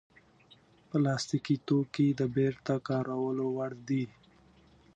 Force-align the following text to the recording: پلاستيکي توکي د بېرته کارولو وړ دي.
پلاستيکي 0.89 1.55
توکي 1.67 2.07
د 2.19 2.21
بېرته 2.35 2.73
کارولو 2.87 3.45
وړ 3.57 3.71
دي. 3.87 4.03